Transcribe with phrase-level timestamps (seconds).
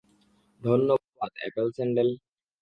[0.61, 2.09] ধন্যবাদ, apple sandal.